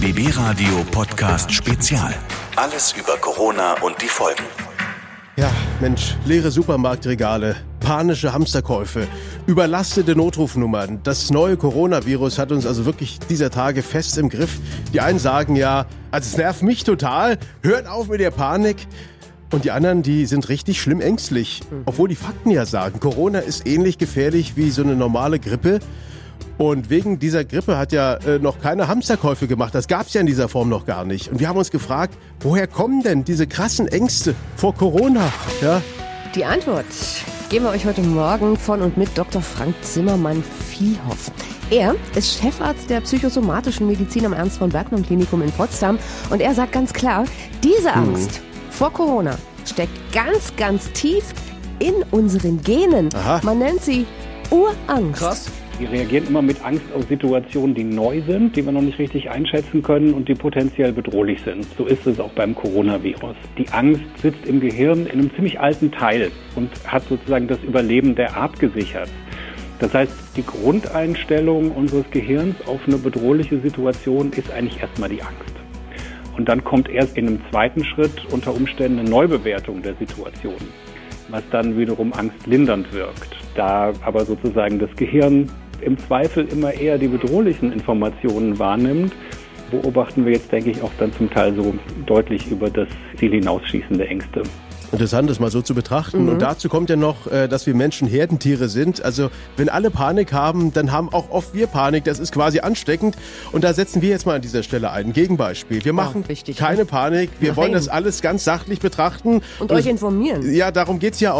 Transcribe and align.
BB 0.00 0.28
Radio 0.36 0.84
Podcast 0.92 1.52
Spezial. 1.52 2.14
Alles 2.54 2.94
über 2.96 3.16
Corona 3.16 3.74
und 3.82 4.00
die 4.00 4.06
Folgen. 4.06 4.44
Ja, 5.34 5.50
Mensch, 5.80 6.14
leere 6.24 6.52
Supermarktregale, 6.52 7.56
panische 7.80 8.32
Hamsterkäufe, 8.32 9.08
überlastete 9.48 10.14
Notrufnummern. 10.14 11.00
Das 11.02 11.30
neue 11.30 11.56
Coronavirus 11.56 12.38
hat 12.38 12.52
uns 12.52 12.64
also 12.64 12.86
wirklich 12.86 13.18
dieser 13.28 13.50
Tage 13.50 13.82
fest 13.82 14.18
im 14.18 14.28
Griff. 14.28 14.60
Die 14.92 15.00
einen 15.00 15.18
sagen 15.18 15.56
ja, 15.56 15.86
also 16.12 16.28
es 16.30 16.36
nervt 16.36 16.62
mich 16.62 16.84
total, 16.84 17.36
hört 17.64 17.88
auf 17.88 18.06
mit 18.06 18.20
der 18.20 18.30
Panik. 18.30 18.86
Und 19.50 19.64
die 19.64 19.72
anderen, 19.72 20.04
die 20.04 20.26
sind 20.26 20.48
richtig 20.48 20.80
schlimm 20.80 21.00
ängstlich. 21.00 21.62
Obwohl 21.86 22.08
die 22.08 22.14
Fakten 22.16 22.50
ja 22.50 22.66
sagen, 22.66 23.00
Corona 23.00 23.40
ist 23.40 23.66
ähnlich 23.66 23.98
gefährlich 23.98 24.56
wie 24.56 24.70
so 24.70 24.82
eine 24.82 24.94
normale 24.94 25.40
Grippe. 25.40 25.80
Und 26.58 26.90
wegen 26.90 27.18
dieser 27.18 27.44
Grippe 27.44 27.78
hat 27.78 27.92
ja 27.92 28.14
äh, 28.14 28.38
noch 28.38 28.58
keine 28.60 28.88
Hamsterkäufe 28.88 29.46
gemacht. 29.46 29.74
Das 29.74 29.86
gab 29.86 30.06
es 30.08 30.14
ja 30.14 30.20
in 30.20 30.26
dieser 30.26 30.48
Form 30.48 30.68
noch 30.68 30.86
gar 30.86 31.04
nicht. 31.04 31.28
Und 31.30 31.38
wir 31.40 31.48
haben 31.48 31.56
uns 31.58 31.70
gefragt, 31.70 32.14
woher 32.40 32.66
kommen 32.66 33.02
denn 33.02 33.24
diese 33.24 33.46
krassen 33.46 33.86
Ängste 33.86 34.34
vor 34.56 34.74
Corona? 34.74 35.32
Ja, 35.62 35.80
Die 36.34 36.44
Antwort 36.44 36.86
geben 37.48 37.64
wir 37.64 37.70
euch 37.70 37.84
heute 37.84 38.02
Morgen 38.02 38.56
von 38.56 38.82
und 38.82 38.96
mit 38.96 39.16
Dr. 39.16 39.40
Frank 39.40 39.74
Zimmermann-Vielhoff. 39.82 41.30
Er 41.70 41.94
ist 42.14 42.38
Chefarzt 42.40 42.88
der 42.90 43.00
psychosomatischen 43.02 43.86
Medizin 43.86 44.26
am 44.26 44.32
Ernst 44.32 44.58
von 44.58 44.70
Bergmann 44.70 45.04
Klinikum 45.04 45.42
in 45.42 45.52
Potsdam 45.52 45.98
und 46.30 46.40
er 46.40 46.54
sagt 46.54 46.72
ganz 46.72 46.92
klar, 46.92 47.24
diese 47.62 47.92
Angst 47.92 48.40
vor 48.70 48.92
Corona 48.92 49.36
steckt 49.64 49.92
ganz, 50.12 50.54
ganz 50.56 50.90
tief 50.92 51.24
in 51.78 51.94
unseren 52.10 52.62
Genen. 52.62 53.10
Aha. 53.14 53.40
Man 53.42 53.58
nennt 53.58 53.82
sie 53.82 54.06
Urangst. 54.50 55.50
Wir 55.78 55.92
reagieren 55.92 56.26
immer 56.26 56.42
mit 56.42 56.64
Angst 56.64 56.86
auf 56.92 57.04
Situationen, 57.04 57.72
die 57.72 57.84
neu 57.84 58.20
sind, 58.26 58.56
die 58.56 58.64
wir 58.64 58.72
noch 58.72 58.82
nicht 58.82 58.98
richtig 58.98 59.30
einschätzen 59.30 59.80
können 59.80 60.12
und 60.12 60.28
die 60.28 60.34
potenziell 60.34 60.92
bedrohlich 60.92 61.40
sind. 61.42 61.64
So 61.76 61.86
ist 61.86 62.04
es 62.04 62.18
auch 62.18 62.32
beim 62.32 62.56
Coronavirus. 62.56 63.36
Die 63.56 63.68
Angst 63.68 64.02
sitzt 64.20 64.44
im 64.46 64.58
Gehirn 64.58 65.06
in 65.06 65.12
einem 65.12 65.34
ziemlich 65.36 65.60
alten 65.60 65.92
Teil 65.92 66.32
und 66.56 66.68
hat 66.84 67.04
sozusagen 67.04 67.46
das 67.46 67.62
Überleben 67.62 68.16
der 68.16 68.36
Art 68.36 68.58
gesichert. 68.58 69.08
Das 69.78 69.94
heißt, 69.94 70.12
die 70.36 70.44
Grundeinstellung 70.44 71.70
unseres 71.70 72.10
Gehirns 72.10 72.56
auf 72.66 72.80
eine 72.88 72.98
bedrohliche 72.98 73.60
Situation 73.60 74.32
ist 74.32 74.50
eigentlich 74.50 74.80
erstmal 74.80 75.10
die 75.10 75.22
Angst. 75.22 75.54
Und 76.36 76.48
dann 76.48 76.64
kommt 76.64 76.88
erst 76.88 77.16
in 77.16 77.28
einem 77.28 77.40
zweiten 77.52 77.84
Schritt 77.84 78.24
unter 78.32 78.52
Umständen 78.52 78.98
eine 78.98 79.08
Neubewertung 79.08 79.82
der 79.82 79.94
Situation, 79.94 80.56
was 81.28 81.44
dann 81.52 81.78
wiederum 81.78 82.12
angstlindernd 82.12 82.92
wirkt. 82.92 83.36
Da 83.54 83.92
aber 84.04 84.24
sozusagen 84.24 84.80
das 84.80 84.90
Gehirn 84.96 85.48
im 85.80 85.98
Zweifel 85.98 86.46
immer 86.46 86.72
eher 86.72 86.98
die 86.98 87.08
bedrohlichen 87.08 87.72
Informationen 87.72 88.58
wahrnimmt, 88.58 89.12
beobachten 89.70 90.24
wir 90.24 90.32
jetzt, 90.32 90.50
denke 90.50 90.70
ich, 90.70 90.82
auch 90.82 90.92
dann 90.98 91.12
zum 91.12 91.30
Teil 91.30 91.54
so 91.54 91.74
deutlich 92.06 92.50
über 92.50 92.70
das 92.70 92.88
Ziel 93.16 93.32
hinausschießende 93.32 94.06
Ängste. 94.06 94.42
Interessant, 94.90 95.28
das 95.28 95.38
mal 95.38 95.50
so 95.50 95.60
zu 95.60 95.74
betrachten. 95.74 96.28
Und 96.30 96.40
dazu 96.40 96.70
kommt 96.70 96.88
ja 96.88 96.96
noch, 96.96 97.26
äh, 97.26 97.46
dass 97.46 97.66
wir 97.66 97.74
Menschen 97.74 98.08
Herdentiere 98.08 98.68
sind. 98.68 99.04
Also 99.04 99.30
wenn 99.56 99.68
alle 99.68 99.90
Panik 99.90 100.32
haben, 100.32 100.72
dann 100.72 100.92
haben 100.92 101.10
auch 101.12 101.30
oft 101.30 101.52
wir 101.52 101.66
Panik. 101.66 102.04
Das 102.04 102.18
ist 102.18 102.32
quasi 102.32 102.60
ansteckend. 102.60 103.16
Und 103.52 103.64
da 103.64 103.74
setzen 103.74 104.00
wir 104.00 104.08
jetzt 104.08 104.24
mal 104.24 104.36
an 104.36 104.40
dieser 104.40 104.62
Stelle 104.62 104.90
ein 104.90 105.12
Gegenbeispiel. 105.12 105.84
Wir 105.84 105.92
machen 105.92 106.26
wichtig, 106.28 106.56
keine 106.56 106.78
ne? 106.78 106.84
Panik. 106.86 107.30
Wir 107.38 107.50
Nein. 107.50 107.56
wollen 107.56 107.72
das 107.72 107.88
alles 107.88 108.22
ganz 108.22 108.44
sachlich 108.44 108.80
betrachten. 108.80 109.42
Und 109.58 109.72
euch 109.72 109.86
informieren. 109.86 110.54
Ja, 110.54 110.70
darum 110.70 110.98
geht's 110.98 111.20
ja 111.20 111.34
auch. 111.34 111.36